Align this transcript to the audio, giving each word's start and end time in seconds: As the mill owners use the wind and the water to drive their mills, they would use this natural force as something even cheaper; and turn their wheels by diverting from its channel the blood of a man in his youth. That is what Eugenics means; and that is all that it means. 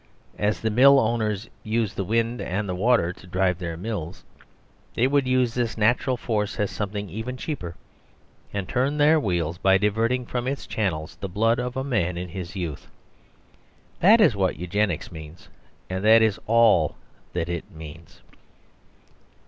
As 0.39 0.61
the 0.61 0.71
mill 0.71 0.99
owners 0.99 1.47
use 1.61 1.93
the 1.93 2.03
wind 2.03 2.41
and 2.41 2.67
the 2.67 2.73
water 2.73 3.13
to 3.13 3.27
drive 3.27 3.59
their 3.59 3.77
mills, 3.77 4.23
they 4.95 5.05
would 5.05 5.27
use 5.27 5.53
this 5.53 5.77
natural 5.77 6.17
force 6.17 6.59
as 6.59 6.71
something 6.71 7.07
even 7.07 7.37
cheaper; 7.37 7.75
and 8.51 8.67
turn 8.67 8.97
their 8.97 9.19
wheels 9.19 9.59
by 9.59 9.77
diverting 9.77 10.25
from 10.25 10.47
its 10.47 10.65
channel 10.65 11.07
the 11.19 11.29
blood 11.29 11.59
of 11.59 11.77
a 11.77 11.83
man 11.83 12.17
in 12.17 12.29
his 12.29 12.55
youth. 12.55 12.89
That 13.99 14.19
is 14.19 14.35
what 14.35 14.55
Eugenics 14.55 15.11
means; 15.11 15.49
and 15.87 16.03
that 16.03 16.23
is 16.23 16.39
all 16.47 16.95
that 17.33 17.47
it 17.47 17.69
means. 17.69 18.21